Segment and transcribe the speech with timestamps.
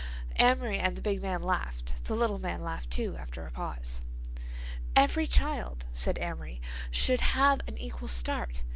[0.39, 4.01] Amory and the big man laughed; the little man laughed, too, after a pause.
[4.95, 8.63] "Every child," said Amory, "should have an equal start.